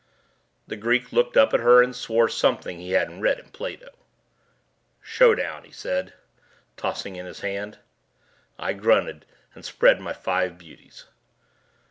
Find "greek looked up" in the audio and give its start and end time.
0.77-1.53